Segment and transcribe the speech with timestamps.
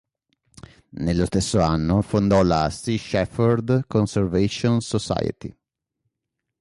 [1.05, 5.55] Nello stesso anno fondò la Sea Shepherd Conservation Society.